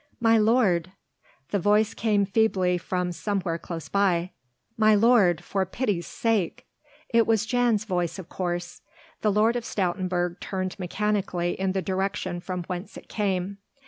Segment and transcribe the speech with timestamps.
[0.19, 0.93] "My lord!"
[1.51, 4.31] The voice came feebly from somewhere close by.
[4.75, 5.43] "My lord!
[5.43, 6.65] for pity's sake!"
[7.09, 8.81] It was Jan's voice of course.
[9.21, 13.59] The Lord of Stoutenburg turned mechanically in the direction from whence it came.